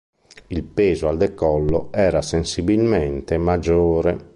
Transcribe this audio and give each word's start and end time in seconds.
Il 0.47 0.63
peso 0.63 1.07
al 1.09 1.17
decollo 1.17 1.89
era 1.91 2.23
sensibilmente 2.23 3.37
maggiore. 3.37 4.29